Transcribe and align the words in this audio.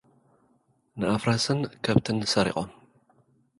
ንኣፍራስን 0.99 1.59
ከብትን 1.83 2.19
ሰሪቖም። 2.33 2.69